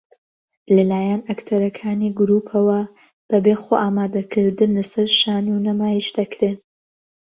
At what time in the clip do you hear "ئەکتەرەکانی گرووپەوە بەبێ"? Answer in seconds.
1.29-3.55